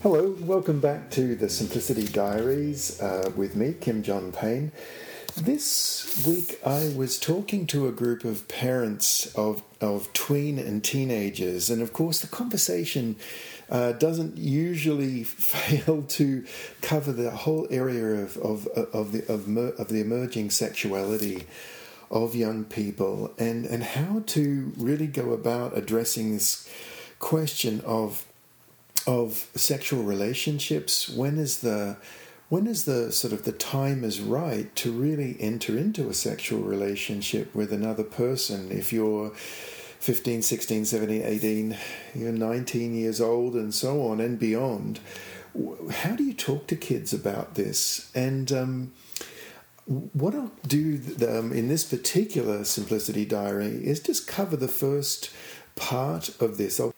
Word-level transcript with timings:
Hello, 0.00 0.36
welcome 0.42 0.78
back 0.78 1.10
to 1.10 1.34
the 1.34 1.48
Simplicity 1.48 2.06
Diaries 2.06 3.00
uh, 3.00 3.32
with 3.34 3.56
me, 3.56 3.74
Kim 3.80 4.04
John 4.04 4.30
Payne. 4.30 4.70
This 5.36 6.24
week 6.24 6.60
I 6.64 6.92
was 6.96 7.18
talking 7.18 7.66
to 7.66 7.88
a 7.88 7.90
group 7.90 8.24
of 8.24 8.46
parents 8.46 9.34
of, 9.34 9.64
of 9.80 10.12
tween 10.12 10.56
and 10.56 10.84
teenagers, 10.84 11.68
and 11.68 11.82
of 11.82 11.92
course, 11.92 12.20
the 12.20 12.28
conversation 12.28 13.16
uh, 13.70 13.90
doesn't 13.90 14.38
usually 14.38 15.24
fail 15.24 16.02
to 16.02 16.44
cover 16.80 17.10
the 17.10 17.32
whole 17.32 17.66
area 17.68 18.22
of, 18.22 18.36
of, 18.36 18.68
of, 18.68 19.10
the, 19.10 19.22
of, 19.22 19.48
of 19.80 19.88
the 19.88 20.00
emerging 20.00 20.50
sexuality 20.50 21.44
of 22.08 22.36
young 22.36 22.64
people 22.64 23.34
and, 23.36 23.66
and 23.66 23.82
how 23.82 24.22
to 24.26 24.72
really 24.76 25.08
go 25.08 25.32
about 25.32 25.76
addressing 25.76 26.34
this 26.34 26.68
question 27.18 27.80
of 27.80 28.27
of 29.08 29.48
sexual 29.54 30.02
relationships 30.02 31.08
when 31.08 31.38
is 31.38 31.60
the 31.60 31.96
when 32.50 32.66
is 32.66 32.84
the 32.84 33.10
sort 33.10 33.32
of 33.32 33.44
the 33.44 33.52
time 33.52 34.04
is 34.04 34.20
right 34.20 34.76
to 34.76 34.92
really 34.92 35.34
enter 35.40 35.78
into 35.78 36.10
a 36.10 36.14
sexual 36.14 36.60
relationship 36.60 37.54
with 37.54 37.72
another 37.72 38.04
person 38.04 38.70
if 38.70 38.92
you're 38.92 39.30
15 39.30 40.42
16 40.42 40.84
17 40.84 41.22
18 41.22 41.76
you're 42.14 42.32
19 42.32 42.94
years 42.94 43.18
old 43.18 43.54
and 43.54 43.74
so 43.74 44.06
on 44.06 44.20
and 44.20 44.38
beyond 44.38 45.00
how 45.90 46.14
do 46.14 46.22
you 46.22 46.34
talk 46.34 46.66
to 46.66 46.76
kids 46.76 47.14
about 47.14 47.54
this 47.54 48.12
and 48.14 48.52
um, 48.52 48.92
what 49.86 50.34
I'll 50.34 50.52
do 50.66 51.00
um, 51.26 51.50
in 51.50 51.68
this 51.68 51.82
particular 51.82 52.62
simplicity 52.64 53.24
diary 53.24 53.82
is 53.86 54.00
just 54.00 54.28
cover 54.28 54.54
the 54.54 54.68
first 54.68 55.30
part 55.76 56.28
of 56.42 56.58
this. 56.58 56.78
I'll 56.78 56.92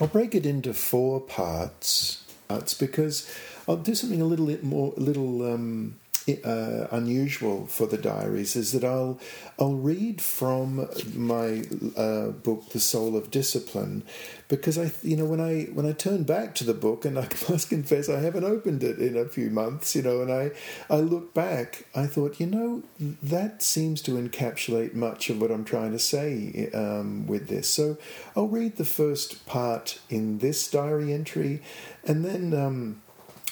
I'll 0.00 0.08
break 0.08 0.34
it 0.34 0.44
into 0.44 0.74
four 0.74 1.20
parts. 1.20 2.22
Parts 2.48 2.74
because 2.74 3.30
I'll 3.68 3.76
do 3.76 3.94
something 3.94 4.20
a 4.20 4.26
little 4.26 4.46
bit 4.46 4.62
more, 4.62 4.92
a 4.96 5.00
little 5.00 5.50
um, 5.52 5.98
uh, 6.44 6.88
unusual 6.90 7.66
for 7.66 7.86
the 7.86 7.98
diaries 7.98 8.56
is 8.56 8.72
that 8.72 8.84
I'll 8.84 9.20
I'll 9.58 9.74
read 9.74 10.20
from 10.20 10.88
my 11.14 11.64
uh, 11.96 12.28
book, 12.28 12.70
The 12.70 12.80
Soul 12.80 13.16
of 13.16 13.30
Discipline, 13.30 14.04
because 14.48 14.78
I 14.78 14.90
you 15.02 15.16
know 15.16 15.26
when 15.26 15.40
I 15.40 15.64
when 15.64 15.86
I 15.86 15.92
turn 15.92 16.24
back 16.24 16.54
to 16.56 16.64
the 16.64 16.74
book 16.74 17.04
and 17.04 17.18
I 17.18 17.28
must 17.48 17.68
confess 17.68 18.08
I 18.08 18.20
haven't 18.20 18.44
opened 18.44 18.82
it 18.82 18.98
in 18.98 19.16
a 19.16 19.26
few 19.26 19.50
months, 19.50 19.94
you 19.94 20.02
know, 20.02 20.22
and 20.22 20.32
I 20.32 20.52
I 20.88 20.96
look 21.00 21.34
back, 21.34 21.86
I 21.94 22.06
thought 22.06 22.40
you 22.40 22.46
know 22.46 22.82
that 23.22 23.62
seems 23.62 24.00
to 24.02 24.12
encapsulate 24.12 24.94
much 24.94 25.28
of 25.28 25.40
what 25.40 25.50
I'm 25.50 25.64
trying 25.64 25.92
to 25.92 25.98
say 25.98 26.70
um, 26.72 27.26
with 27.26 27.48
this. 27.48 27.68
So 27.68 27.98
I'll 28.34 28.48
read 28.48 28.76
the 28.76 28.84
first 28.84 29.44
part 29.46 29.98
in 30.08 30.38
this 30.38 30.70
diary 30.70 31.12
entry, 31.12 31.62
and 32.04 32.24
then. 32.24 32.54
Um, 32.54 33.02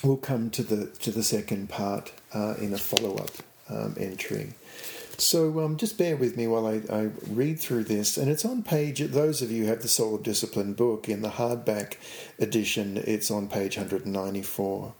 we'll 0.03 0.17
come 0.17 0.50
to 0.50 0.62
the 0.62 0.86
to 0.86 1.11
the 1.11 1.22
second 1.22 1.69
part 1.69 2.12
uh, 2.34 2.55
in 2.61 2.72
a 2.72 2.78
follow 2.78 3.17
up 3.17 3.31
um, 3.69 3.95
entry. 3.98 4.55
So 5.19 5.61
um, 5.61 5.77
just 5.77 5.98
bear 5.98 6.17
with 6.17 6.36
me 6.36 6.47
while 6.47 6.67
I, 6.67 6.83
I, 6.91 7.11
read 7.28 7.61
through 7.61 7.84
this, 7.84 8.17
and 8.17 8.30
it's 8.30 8.45
on 8.45 8.62
page. 8.62 9.00
Those 9.00 9.41
of 9.42 9.53
you 9.53 9.64
who 9.64 9.69
have 9.69 9.83
the 9.83 9.89
Soul 9.89 10.17
of 10.17 10.23
Discipline 10.23 10.73
book 10.73 11.08
in 11.08 11.23
the 11.23 11.28
hardback 11.28 11.97
edition, 12.41 12.97
it's 12.97 13.30
on 13.30 13.47
page 13.47 13.77
194. 13.77 14.95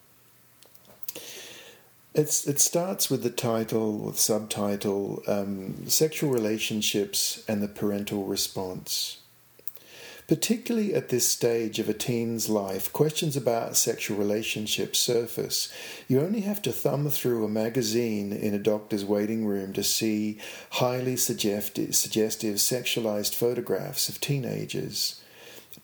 It's, 2.15 2.47
it 2.47 2.61
starts 2.61 3.11
with 3.11 3.23
the 3.23 3.31
title, 3.31 3.99
with 3.99 4.19
subtitle, 4.19 5.23
um, 5.27 5.89
Sexual 5.89 6.31
Relationships 6.31 7.43
and 7.49 7.63
the 7.63 7.69
Parental 7.69 8.25
Response. 8.25 9.22
Particularly 10.33 10.95
at 10.95 11.11
this 11.11 11.29
stage 11.29 11.79
of 11.79 11.91
a 11.91 11.93
teen's 11.93 12.49
life, 12.49 12.91
questions 12.91 13.37
about 13.37 13.77
sexual 13.77 14.17
relationships 14.17 14.99
surface. 14.99 15.71
You 16.09 16.23
only 16.23 16.41
have 16.41 16.63
to 16.63 16.73
thumb 16.73 17.11
through 17.11 17.45
a 17.45 17.51
magazine 17.51 18.33
in 18.33 18.55
a 18.55 18.59
doctor's 18.59 19.05
waiting 19.05 19.45
room 19.45 19.75
to 19.75 19.85
see 19.85 20.39
highly 20.71 21.19
suggestive, 21.19 21.95
suggestive 21.95 22.57
sexualized 22.57 23.35
photographs 23.35 24.09
of 24.09 24.23
teenagers. 24.23 25.21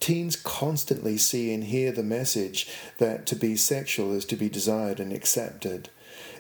Teens 0.01 0.35
constantly 0.35 1.19
see 1.19 1.53
and 1.53 1.65
hear 1.65 1.93
the 1.93 2.03
message 2.03 2.71
that 2.97 3.27
to 3.27 3.37
be 3.37 3.55
sexual 3.55 4.15
is 4.15 4.25
to 4.25 4.37
be 4.37 4.49
desired 4.49 4.99
and 4.99 5.13
accepted. 5.13 5.91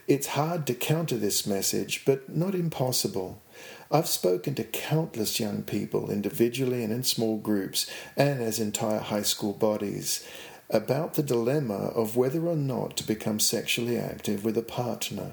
It's 0.07 0.29
hard 0.29 0.67
to 0.69 0.73
counter 0.73 1.19
this 1.19 1.47
message, 1.47 2.07
but 2.07 2.35
not 2.35 2.55
impossible. 2.55 3.43
I've 3.91 4.09
spoken 4.09 4.55
to 4.57 4.65
countless 4.65 5.41
young 5.41 5.63
people, 5.63 6.11
individually 6.11 6.85
and 6.85 6.93
in 6.93 7.05
small 7.05 7.39
groups, 7.39 7.91
and 8.17 8.43
as 8.43 8.61
entire 8.61 8.99
high 8.99 9.23
school 9.23 9.55
bodies, 9.55 10.27
about 10.69 11.15
the 11.15 11.23
dilemma 11.23 11.89
of 11.95 12.15
whether 12.15 12.47
or 12.47 12.57
not 12.57 12.99
to 12.99 13.07
become 13.07 13.41
sexually 13.41 13.97
active 13.97 14.45
with 14.45 14.59
a 14.59 14.63
partner. 14.63 15.33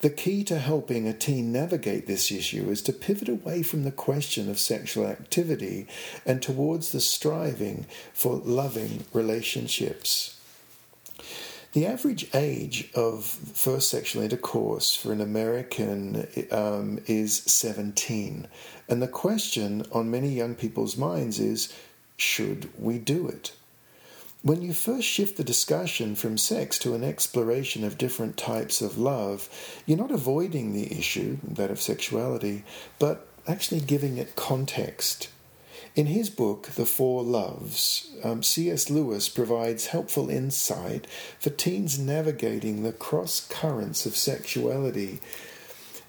The 0.00 0.08
key 0.08 0.44
to 0.44 0.58
helping 0.58 1.06
a 1.06 1.12
teen 1.12 1.52
navigate 1.52 2.06
this 2.06 2.32
issue 2.32 2.70
is 2.70 2.80
to 2.82 2.92
pivot 2.92 3.28
away 3.28 3.62
from 3.62 3.84
the 3.84 3.92
question 3.92 4.48
of 4.48 4.58
sexual 4.58 5.06
activity 5.06 5.86
and 6.24 6.40
towards 6.40 6.92
the 6.92 7.00
striving 7.00 7.84
for 8.14 8.36
loving 8.36 9.04
relationships. 9.12 10.37
The 11.78 11.86
average 11.86 12.26
age 12.34 12.90
of 12.96 13.24
first 13.24 13.88
sexual 13.88 14.24
intercourse 14.24 14.96
for 14.96 15.12
an 15.12 15.20
American 15.20 16.26
um, 16.50 16.98
is 17.06 17.36
17. 17.42 18.48
And 18.88 19.00
the 19.00 19.06
question 19.06 19.86
on 19.92 20.10
many 20.10 20.30
young 20.30 20.56
people's 20.56 20.96
minds 20.96 21.38
is 21.38 21.72
should 22.16 22.68
we 22.76 22.98
do 22.98 23.28
it? 23.28 23.52
When 24.42 24.60
you 24.60 24.72
first 24.72 25.06
shift 25.06 25.36
the 25.36 25.44
discussion 25.44 26.16
from 26.16 26.36
sex 26.36 26.80
to 26.80 26.96
an 26.96 27.04
exploration 27.04 27.84
of 27.84 27.96
different 27.96 28.36
types 28.36 28.82
of 28.82 28.98
love, 28.98 29.48
you're 29.86 29.98
not 29.98 30.10
avoiding 30.10 30.72
the 30.72 30.92
issue, 30.98 31.38
that 31.44 31.70
of 31.70 31.80
sexuality, 31.80 32.64
but 32.98 33.28
actually 33.46 33.82
giving 33.82 34.18
it 34.18 34.34
context. 34.34 35.28
In 35.98 36.06
his 36.06 36.30
book, 36.30 36.68
The 36.76 36.86
Four 36.86 37.24
Loves, 37.24 38.08
um, 38.22 38.44
C.S. 38.44 38.88
Lewis 38.88 39.28
provides 39.28 39.86
helpful 39.86 40.30
insight 40.30 41.08
for 41.40 41.50
teens 41.50 41.98
navigating 41.98 42.84
the 42.84 42.92
cross 42.92 43.44
currents 43.50 44.06
of 44.06 44.14
sexuality. 44.14 45.18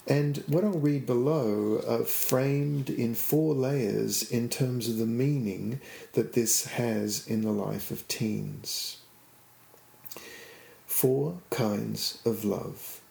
And 0.06 0.44
what 0.46 0.64
I'll 0.64 0.78
read 0.78 1.08
below 1.08 1.82
are 1.88 2.06
framed 2.06 2.92
in 2.92 3.16
four 3.16 3.56
layers 3.56 4.22
in 4.22 4.48
terms 4.48 4.88
of 4.88 4.98
the 4.98 5.08
meaning 5.08 5.82
that 6.14 6.34
this 6.34 6.66
has 6.66 7.26
in 7.26 7.42
the 7.42 7.52
life 7.52 7.90
of 7.90 8.08
teens. 8.08 8.98
Four 10.86 11.40
kinds 11.50 12.22
of 12.26 12.46
love. 12.46 13.02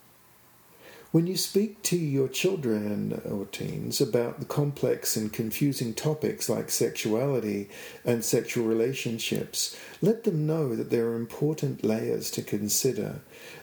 When 1.11 1.27
you 1.27 1.39
speak 1.39 1.83
to 1.85 1.97
your 1.97 2.29
children 2.29 3.23
or 3.25 3.47
teens 3.47 3.99
about 3.99 4.41
the 4.41 4.45
complex 4.45 5.17
and 5.17 5.33
confusing 5.33 5.95
topics 5.95 6.51
like 6.51 6.71
sexuality 6.71 7.71
and 8.05 8.23
sexual 8.23 8.67
relationships, 8.67 9.75
let 10.03 10.25
them 10.25 10.47
know 10.47 10.77
that 10.77 10.91
there 10.91 11.07
are 11.07 11.17
important 11.17 11.83
layers 11.83 12.31
to 12.33 12.43
consider, 12.43 13.21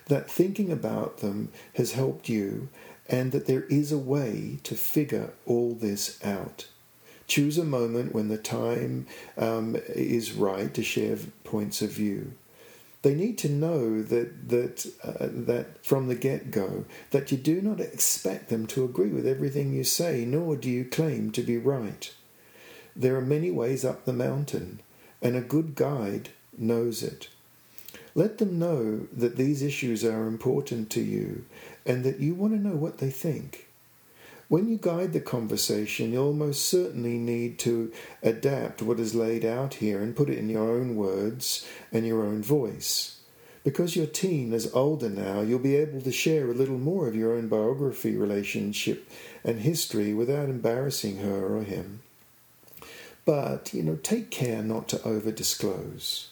that 0.07 0.29
thinking 0.29 0.71
about 0.71 1.17
them 1.19 1.49
has 1.75 1.91
helped 1.91 2.29
you, 2.29 2.69
and 3.07 3.31
that 3.31 3.45
there 3.45 3.65
is 3.65 3.91
a 3.91 3.97
way 3.99 4.57
to 4.63 4.73
figure 4.73 5.31
all 5.45 5.75
this 5.75 6.19
out. 6.25 6.65
Choose 7.27 7.59
a 7.59 7.63
moment 7.63 8.11
when 8.15 8.27
the 8.27 8.39
time 8.39 9.05
um, 9.37 9.77
is 9.89 10.33
right 10.33 10.73
to 10.73 10.81
share 10.81 11.17
points 11.43 11.83
of 11.83 11.91
view 11.91 12.33
they 13.05 13.13
need 13.13 13.37
to 13.37 13.47
know 13.47 14.01
that 14.01 14.49
that 14.49 14.83
uh, 15.03 15.27
that 15.29 15.85
from 15.85 16.07
the 16.07 16.15
get 16.15 16.49
go 16.49 16.85
that 17.11 17.31
you 17.31 17.37
do 17.37 17.61
not 17.61 17.79
expect 17.79 18.49
them 18.49 18.65
to 18.65 18.83
agree 18.83 19.09
with 19.09 19.27
everything 19.27 19.71
you 19.71 19.83
say, 19.83 20.25
nor 20.25 20.55
do 20.55 20.71
you 20.71 20.83
claim 20.83 21.29
to 21.29 21.43
be 21.43 21.55
right. 21.55 22.11
There 22.95 23.15
are 23.15 23.21
many 23.21 23.51
ways 23.51 23.85
up 23.85 24.05
the 24.05 24.13
mountain, 24.13 24.79
and 25.21 25.35
a 25.35 25.41
good 25.41 25.75
guide 25.75 26.29
knows 26.57 27.03
it. 27.03 27.29
Let 28.15 28.39
them 28.39 28.57
know 28.57 29.07
that 29.15 29.35
these 29.35 29.61
issues 29.61 30.03
are 30.03 30.25
important 30.25 30.89
to 30.91 31.01
you 31.01 31.45
and 31.85 32.03
that 32.05 32.19
you 32.19 32.33
want 32.33 32.53
to 32.53 32.67
know 32.67 32.75
what 32.75 32.97
they 32.97 33.11
think. 33.11 33.64
When 34.47 34.69
you 34.69 34.77
guide 34.77 35.13
the 35.13 35.21
conversation, 35.21 36.13
you'll 36.13 36.33
most 36.33 36.69
certainly 36.69 37.17
need 37.17 37.57
to 37.59 37.91
adapt 38.21 38.83
what 38.83 38.99
is 38.99 39.15
laid 39.15 39.43
out 39.43 39.75
here 39.75 40.01
and 40.01 40.15
put 40.15 40.29
it 40.29 40.37
in 40.37 40.49
your 40.49 40.69
own 40.69 40.95
words 40.95 41.67
and 41.91 42.05
your 42.05 42.23
own 42.23 42.43
voice. 42.43 43.19
Because 43.63 43.95
your 43.95 44.05
teen 44.05 44.53
is 44.53 44.71
older 44.75 45.09
now, 45.09 45.41
you'll 45.41 45.57
be 45.57 45.75
able 45.75 45.99
to 46.01 46.11
share 46.11 46.51
a 46.51 46.53
little 46.53 46.77
more 46.77 47.07
of 47.07 47.15
your 47.15 47.33
own 47.33 47.47
biography, 47.47 48.15
relationship, 48.15 49.09
and 49.43 49.61
history 49.61 50.13
without 50.13 50.49
embarrassing 50.49 51.17
her 51.17 51.55
or 51.57 51.63
him. 51.63 52.03
But, 53.25 53.73
you 53.73 53.81
know, 53.81 53.95
take 53.95 54.29
care 54.29 54.61
not 54.61 54.87
to 54.89 55.01
over 55.01 55.31
disclose. 55.31 56.29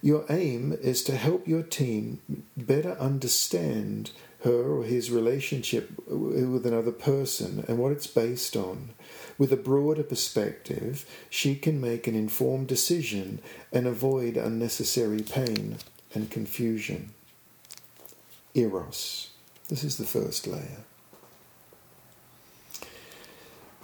Your 0.00 0.24
aim 0.30 0.72
is 0.80 1.02
to 1.04 1.16
help 1.16 1.46
your 1.46 1.62
teen 1.62 2.20
better 2.56 2.92
understand 2.92 4.12
her 4.46 4.78
or 4.78 4.84
his 4.84 5.10
relationship 5.10 5.90
with 6.06 6.64
another 6.64 6.92
person 6.92 7.64
and 7.66 7.78
what 7.78 7.92
it's 7.92 8.06
based 8.06 8.56
on. 8.56 8.90
With 9.36 9.52
a 9.52 9.56
broader 9.56 10.04
perspective, 10.04 11.04
she 11.28 11.56
can 11.56 11.80
make 11.80 12.06
an 12.06 12.14
informed 12.14 12.68
decision 12.68 13.40
and 13.72 13.86
avoid 13.86 14.36
unnecessary 14.36 15.20
pain 15.20 15.78
and 16.14 16.30
confusion. 16.30 17.10
Eros. 18.54 19.30
This 19.68 19.84
is 19.84 19.98
the 19.98 20.04
first 20.04 20.46
layer. 20.46 20.84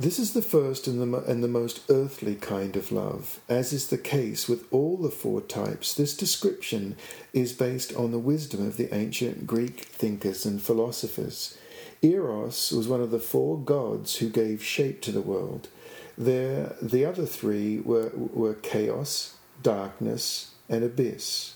This 0.01 0.19
is 0.19 0.33
the 0.33 0.43
first 0.43 0.87
and 0.87 1.01
the, 1.01 1.19
and 1.25 1.45
the 1.45 1.49
most 1.49 1.83
earthly 1.91 2.35
kind 2.35 2.77
of 2.77 2.91
love. 2.91 3.41
As 3.49 3.73
is 3.73 3.89
the 3.89 3.99
case 3.99 4.49
with 4.49 4.65
all 4.73 4.97
the 4.97 5.11
four 5.11 5.41
types, 5.43 5.93
this 5.95 6.17
description 6.17 6.97
is 7.33 7.53
based 7.53 7.95
on 7.95 8.11
the 8.11 8.19
wisdom 8.19 8.67
of 8.67 8.79
the 8.79 8.93
ancient 8.93 9.47
Greek 9.47 9.81
thinkers 9.81 10.47
and 10.47 10.63
philosophers. 10.63 11.59
Eros 12.01 12.73
was 12.73 12.89
one 12.89 13.01
of 13.03 13.11
the 13.11 13.21
four 13.21 13.59
gods 13.59 14.17
who 14.17 14.29
gave 14.29 14.65
shape 14.65 15.03
to 15.03 15.13
the 15.13 15.21
world. 15.21 15.69
There, 16.17 16.75
the 16.81 17.05
other 17.05 17.27
three 17.27 17.79
were, 17.79 18.11
were 18.15 18.55
chaos, 18.55 19.37
darkness, 19.63 20.55
and 20.69 20.83
abyss. 20.83 21.55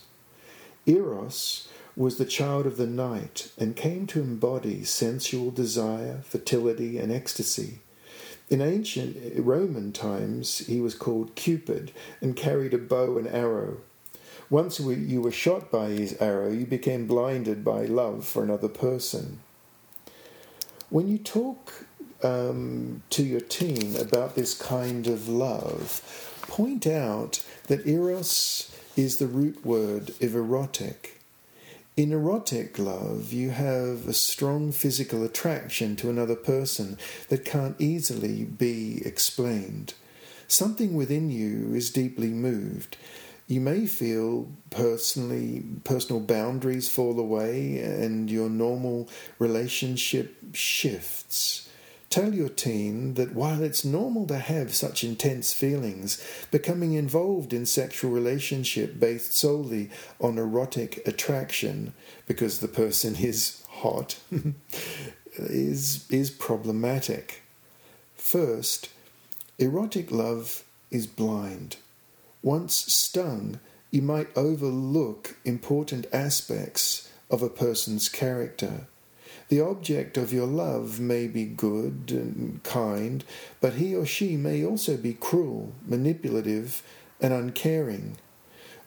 Eros 0.84 1.68
was 1.96 2.18
the 2.18 2.26
child 2.26 2.66
of 2.66 2.76
the 2.76 2.86
night 2.86 3.50
and 3.58 3.74
came 3.74 4.06
to 4.08 4.20
embody 4.20 4.84
sensual 4.84 5.50
desire, 5.50 6.20
fertility, 6.24 6.98
and 6.98 7.10
ecstasy. 7.10 7.80
In 8.48 8.60
ancient 8.60 9.16
Roman 9.38 9.92
times, 9.92 10.58
he 10.58 10.80
was 10.80 10.94
called 10.94 11.34
Cupid 11.34 11.90
and 12.20 12.36
carried 12.36 12.74
a 12.74 12.78
bow 12.78 13.18
and 13.18 13.26
arrow. 13.26 13.78
Once 14.48 14.78
you 14.78 15.20
were 15.20 15.32
shot 15.32 15.72
by 15.72 15.88
his 15.88 16.16
arrow, 16.20 16.50
you 16.50 16.64
became 16.64 17.08
blinded 17.08 17.64
by 17.64 17.84
love 17.86 18.24
for 18.24 18.44
another 18.44 18.68
person. 18.68 19.40
When 20.88 21.08
you 21.08 21.18
talk 21.18 21.84
um, 22.22 23.02
to 23.10 23.24
your 23.24 23.40
teen 23.40 23.96
about 23.96 24.36
this 24.36 24.54
kind 24.54 25.08
of 25.08 25.28
love, 25.28 26.00
point 26.42 26.86
out 26.86 27.44
that 27.66 27.88
eros 27.88 28.72
is 28.94 29.18
the 29.18 29.26
root 29.26 29.66
word 29.66 30.10
of 30.22 30.34
erotic. 30.36 31.15
In 31.96 32.12
erotic 32.12 32.78
love, 32.78 33.32
you 33.32 33.48
have 33.48 34.06
a 34.06 34.12
strong 34.12 34.70
physical 34.70 35.24
attraction 35.24 35.96
to 35.96 36.10
another 36.10 36.34
person 36.36 36.98
that 37.30 37.46
can't 37.46 37.74
easily 37.78 38.44
be 38.44 39.00
explained. 39.06 39.94
Something 40.46 40.92
within 40.92 41.30
you 41.30 41.74
is 41.74 41.90
deeply 41.90 42.28
moved. 42.28 42.98
You 43.46 43.62
may 43.62 43.86
feel 43.86 44.46
personally 44.68 45.64
personal 45.84 46.20
boundaries 46.20 46.90
fall 46.90 47.18
away 47.18 47.78
and 47.78 48.30
your 48.30 48.50
normal 48.50 49.08
relationship 49.38 50.36
shifts. 50.52 51.65
Tell 52.10 52.32
your 52.32 52.48
teen 52.48 53.14
that 53.14 53.34
while 53.34 53.62
it's 53.62 53.84
normal 53.84 54.26
to 54.28 54.38
have 54.38 54.74
such 54.74 55.04
intense 55.04 55.52
feelings, 55.52 56.24
becoming 56.50 56.94
involved 56.94 57.52
in 57.52 57.66
sexual 57.66 58.10
relationship 58.10 58.98
based 58.98 59.34
solely 59.34 59.90
on 60.20 60.38
erotic 60.38 61.06
attraction 61.06 61.92
because 62.26 62.60
the 62.60 62.68
person 62.68 63.16
is 63.18 63.62
hot 63.68 64.18
is 65.36 66.06
is 66.10 66.30
problematic. 66.30 67.42
First, 68.14 68.88
erotic 69.58 70.10
love 70.10 70.64
is 70.90 71.06
blind. 71.06 71.76
Once 72.42 72.74
stung, 72.74 73.60
you 73.90 74.02
might 74.02 74.28
overlook 74.36 75.36
important 75.44 76.06
aspects 76.12 77.10
of 77.30 77.42
a 77.42 77.50
person's 77.50 78.08
character. 78.08 78.86
The 79.48 79.60
object 79.60 80.16
of 80.16 80.32
your 80.32 80.46
love 80.46 80.98
may 80.98 81.28
be 81.28 81.44
good 81.44 82.06
and 82.08 82.60
kind, 82.64 83.24
but 83.60 83.74
he 83.74 83.94
or 83.94 84.04
she 84.04 84.36
may 84.36 84.64
also 84.64 84.96
be 84.96 85.14
cruel, 85.14 85.72
manipulative, 85.86 86.82
and 87.20 87.32
uncaring. 87.32 88.16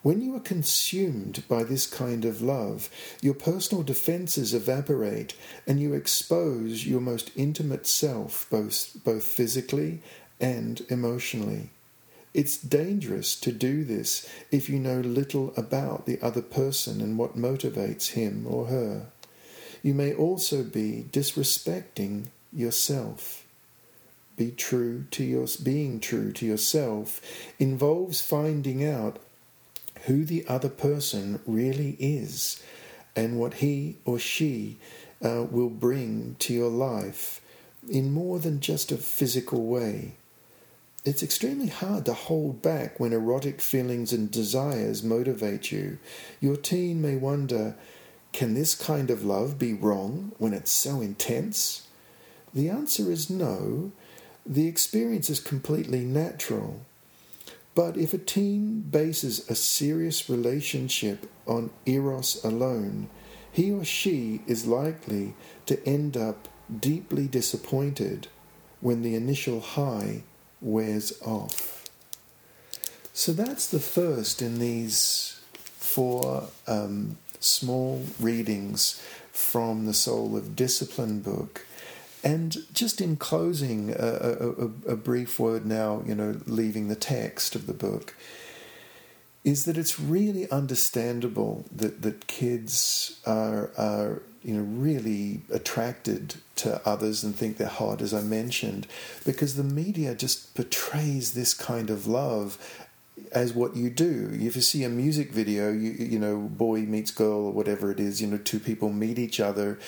When 0.02 0.20
you 0.20 0.34
are 0.36 0.40
consumed 0.40 1.44
by 1.48 1.62
this 1.62 1.86
kind 1.86 2.24
of 2.24 2.42
love, 2.42 2.90
your 3.20 3.34
personal 3.34 3.82
defenses 3.82 4.54
evaporate 4.54 5.34
and 5.66 5.80
you 5.80 5.94
expose 5.94 6.86
your 6.86 7.00
most 7.00 7.30
intimate 7.36 7.86
self, 7.86 8.46
both, 8.50 8.96
both 9.04 9.24
physically 9.24 10.02
and 10.40 10.84
emotionally. 10.88 11.70
It's 12.32 12.58
dangerous 12.58 13.34
to 13.40 13.52
do 13.52 13.82
this 13.82 14.28
if 14.50 14.68
you 14.68 14.78
know 14.78 15.00
little 15.00 15.52
about 15.56 16.06
the 16.06 16.20
other 16.22 16.42
person 16.42 17.00
and 17.00 17.18
what 17.18 17.36
motivates 17.36 18.12
him 18.12 18.46
or 18.48 18.66
her 18.66 19.06
you 19.82 19.94
may 19.94 20.12
also 20.12 20.62
be 20.62 21.06
disrespecting 21.10 22.26
yourself. 22.52 23.46
Be 24.36 24.50
true 24.50 25.04
to 25.10 25.24
your 25.24 25.46
being 25.62 26.00
true 26.00 26.32
to 26.32 26.46
yourself 26.46 27.20
involves 27.58 28.20
finding 28.20 28.84
out 28.84 29.18
who 30.06 30.24
the 30.24 30.46
other 30.48 30.70
person 30.70 31.40
really 31.46 31.96
is 31.98 32.62
and 33.14 33.38
what 33.38 33.54
he 33.54 33.96
or 34.04 34.18
she 34.18 34.78
uh, 35.22 35.44
will 35.50 35.68
bring 35.68 36.36
to 36.38 36.54
your 36.54 36.70
life 36.70 37.40
in 37.90 38.12
more 38.12 38.38
than 38.38 38.60
just 38.60 38.92
a 38.92 38.96
physical 38.96 39.66
way. 39.66 40.14
It's 41.04 41.22
extremely 41.22 41.68
hard 41.68 42.04
to 42.06 42.12
hold 42.12 42.60
back 42.60 43.00
when 43.00 43.12
erotic 43.12 43.60
feelings 43.60 44.12
and 44.12 44.30
desires 44.30 45.02
motivate 45.02 45.72
you. 45.72 45.98
Your 46.40 46.56
teen 46.56 47.00
may 47.00 47.16
wonder 47.16 47.74
can 48.32 48.54
this 48.54 48.74
kind 48.74 49.10
of 49.10 49.24
love 49.24 49.58
be 49.58 49.74
wrong 49.74 50.32
when 50.38 50.52
it's 50.52 50.72
so 50.72 51.00
intense? 51.00 51.88
The 52.54 52.68
answer 52.68 53.10
is 53.10 53.30
no. 53.30 53.92
The 54.46 54.66
experience 54.66 55.30
is 55.30 55.40
completely 55.40 56.00
natural. 56.04 56.80
But 57.74 57.96
if 57.96 58.12
a 58.12 58.18
teen 58.18 58.80
bases 58.80 59.48
a 59.48 59.54
serious 59.54 60.28
relationship 60.28 61.30
on 61.46 61.70
Eros 61.86 62.42
alone, 62.44 63.08
he 63.52 63.72
or 63.72 63.84
she 63.84 64.42
is 64.46 64.66
likely 64.66 65.34
to 65.66 65.84
end 65.86 66.16
up 66.16 66.48
deeply 66.78 67.26
disappointed 67.26 68.28
when 68.80 69.02
the 69.02 69.14
initial 69.14 69.60
high 69.60 70.22
wears 70.60 71.12
off. 71.22 71.88
So 73.12 73.32
that's 73.32 73.66
the 73.66 73.80
first 73.80 74.40
in 74.40 74.58
these 74.58 75.40
four 75.52 76.48
um, 76.66 77.18
small 77.40 78.04
readings 78.20 79.02
from 79.32 79.86
the 79.86 79.94
Soul 79.94 80.36
of 80.36 80.54
Discipline 80.54 81.20
book. 81.20 81.66
And 82.22 82.58
just 82.72 83.00
in 83.00 83.16
closing, 83.16 83.90
a, 83.90 83.94
a, 83.96 84.92
a, 84.92 84.96
brief 84.96 85.40
word 85.40 85.64
now, 85.64 86.02
you 86.06 86.14
know, 86.14 86.38
leaving 86.46 86.88
the 86.88 86.94
text 86.94 87.54
of 87.54 87.66
the 87.66 87.72
book, 87.72 88.14
is 89.42 89.64
that 89.64 89.78
it's 89.78 89.98
really 89.98 90.50
understandable 90.50 91.64
that, 91.74 92.02
that 92.02 92.26
kids 92.26 93.18
are, 93.26 93.70
are, 93.78 94.22
you 94.42 94.54
know, 94.54 94.62
really 94.62 95.40
attracted 95.50 96.34
to 96.56 96.86
others 96.86 97.24
and 97.24 97.34
think 97.34 97.56
they're 97.56 97.68
hot, 97.68 98.02
as 98.02 98.12
I 98.12 98.20
mentioned, 98.20 98.86
because 99.24 99.56
the 99.56 99.64
media 99.64 100.14
just 100.14 100.54
portrays 100.54 101.32
this 101.32 101.54
kind 101.54 101.88
of 101.88 102.06
love 102.06 102.58
as 103.32 103.52
what 103.52 103.76
you 103.76 103.90
do. 103.90 104.30
If 104.32 104.56
you 104.56 104.62
see 104.62 104.84
a 104.84 104.88
music 104.88 105.32
video, 105.32 105.70
you 105.70 105.90
you 105.92 106.18
know, 106.18 106.38
boy 106.38 106.80
meets 106.80 107.10
girl 107.10 107.46
or 107.46 107.52
whatever 107.52 107.90
it 107.90 108.00
is, 108.00 108.20
you 108.20 108.26
know, 108.26 108.38
two 108.38 108.60
people 108.60 108.90
meet 108.90 109.18
each 109.18 109.40
other 109.40 109.78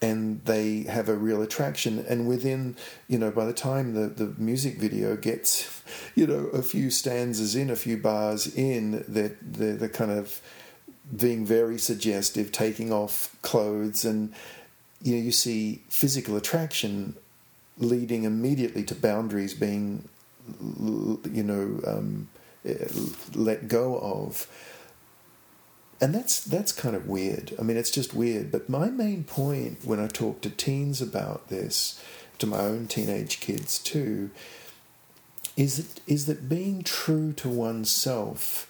and 0.00 0.44
they 0.44 0.82
have 0.82 1.08
a 1.08 1.14
real 1.14 1.42
attraction 1.42 2.04
and 2.08 2.28
within 2.28 2.76
you 3.08 3.18
know 3.18 3.30
by 3.30 3.44
the 3.44 3.52
time 3.52 3.94
the, 3.94 4.06
the 4.06 4.34
music 4.38 4.78
video 4.78 5.16
gets 5.16 5.82
you 6.14 6.26
know 6.26 6.46
a 6.48 6.62
few 6.62 6.90
stanzas 6.90 7.56
in 7.56 7.70
a 7.70 7.76
few 7.76 7.96
bars 7.96 8.46
in 8.54 9.04
that 9.08 9.36
they're, 9.40 9.74
they're 9.74 9.88
kind 9.88 10.10
of 10.10 10.40
being 11.16 11.44
very 11.44 11.78
suggestive 11.78 12.52
taking 12.52 12.92
off 12.92 13.34
clothes 13.42 14.04
and 14.04 14.32
you 15.02 15.16
know 15.16 15.22
you 15.22 15.32
see 15.32 15.82
physical 15.88 16.36
attraction 16.36 17.14
leading 17.78 18.24
immediately 18.24 18.84
to 18.84 18.94
boundaries 18.94 19.54
being 19.54 20.08
you 20.60 21.42
know 21.42 21.80
um, 21.86 22.28
Uh, 22.66 22.88
let 23.34 23.68
go 23.68 23.98
of. 23.98 24.46
And 26.00 26.14
that's 26.14 26.42
that's 26.44 26.72
kind 26.72 26.94
of 26.94 27.08
weird. 27.08 27.54
I 27.58 27.62
mean, 27.62 27.76
it's 27.76 27.90
just 27.90 28.14
weird. 28.14 28.52
But 28.52 28.68
my 28.68 28.88
main 28.88 29.24
point 29.24 29.84
when 29.84 29.98
I 29.98 30.06
talk 30.06 30.40
to 30.42 30.50
teens 30.50 31.02
about 31.02 31.48
this, 31.48 32.00
to 32.38 32.46
my 32.46 32.60
own 32.60 32.86
teenage 32.86 33.40
kids 33.40 33.78
too, 33.78 34.30
is 35.56 35.76
that, 35.76 36.00
is 36.06 36.26
that 36.26 36.48
being 36.48 36.84
true 36.84 37.32
to 37.32 37.48
oneself 37.48 38.68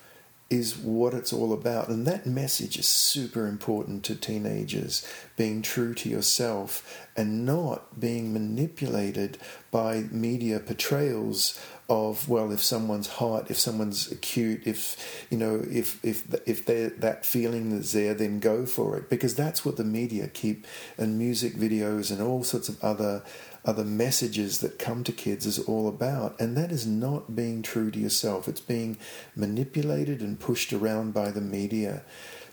is 0.51 0.79
what 0.79 1.13
it's 1.13 1.33
all 1.33 1.53
about. 1.53 1.89
And 1.89 2.07
that 2.07 2.27
message 2.27 2.79
is 2.79 2.89
super 2.89 3.47
important 3.47 4.05
to 4.05 4.15
teenagers 4.15 5.07
being 5.37 5.61
true 5.61 5.93
to 5.95 6.09
yourself 6.09 7.07
and 7.17 7.45
not 7.45 8.01
being 8.01 8.33
manipulated 8.33 9.37
by 9.71 10.05
media 10.11 10.59
portrayals 10.61 11.61
of 11.89 12.29
well 12.29 12.53
if 12.53 12.63
someone's 12.63 13.07
hot 13.07 13.51
if 13.51 13.59
someone's 13.59 14.13
acute 14.13 14.61
if 14.67 15.27
you 15.31 15.39
know 15.39 15.65
if 15.71 16.05
if 16.05 16.23
if 16.47 16.67
that 16.67 17.25
feeling 17.25 17.73
is 17.73 17.93
there 17.93 18.15
then 18.15 18.41
go 18.41 18.67
for 18.67 18.97
it. 18.97 19.09
Because 19.09 19.35
that's 19.35 19.65
what 19.65 19.77
the 19.77 19.85
media 19.85 20.29
keep 20.29 20.67
and 20.97 21.19
music 21.19 21.55
videos 21.55 22.11
and 22.11 22.21
all 22.21 22.45
sorts 22.45 22.69
of 22.69 22.83
other 22.83 23.23
other 23.65 23.85
messages 23.85 24.61
that 24.61 24.79
come 24.79 25.05
to 25.05 25.13
kids 25.13 25.45
is 25.45 25.59
all 25.59 25.89
about. 25.89 26.39
And 26.41 26.57
that 26.57 26.73
is 26.73 26.87
not 26.87 27.35
being 27.35 27.63
true 27.63 27.91
to 27.91 27.99
yourself. 27.99 28.49
It's 28.49 28.61
being 28.61 28.97
manipulated 29.37 30.21
and 30.21 30.39
pushed 30.39 30.73
around 30.73 31.13
by 31.13 31.31
the 31.31 31.41
media. 31.41 32.03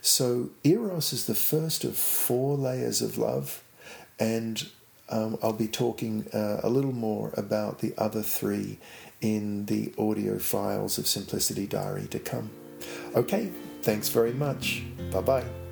So 0.02 0.50
eros 0.62 1.12
is 1.12 1.26
the 1.26 1.34
first 1.34 1.84
of 1.84 1.96
four 1.96 2.56
layers 2.56 3.02
of 3.02 3.18
love 3.18 3.62
and 4.18 4.68
um, 5.08 5.38
I'll 5.42 5.52
be 5.52 5.68
talking 5.68 6.26
uh, 6.32 6.60
a 6.62 6.68
little 6.68 6.92
more 6.92 7.32
about 7.36 7.78
the 7.78 7.94
other 7.96 8.22
three 8.22 8.78
in 9.20 9.66
the 9.66 9.92
audio 9.98 10.38
files 10.38 10.98
of 10.98 11.06
Simplicity 11.06 11.66
Diary 11.66 12.06
to 12.08 12.18
come. 12.18 12.50
Okay, 13.14 13.52
thanks 13.82 14.08
very 14.08 14.32
much. 14.32 14.82
Bye 15.10 15.20
bye. 15.20 15.65